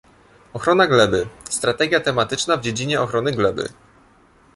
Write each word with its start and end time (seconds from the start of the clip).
Ochrona 0.53 0.87
gleby- 0.87 1.27
Strategia 1.57 1.99
tematyczna 1.99 2.57
w 2.57 2.61
dziedzinie 2.61 3.01
ochrony 3.01 3.31
gleby 3.31 3.69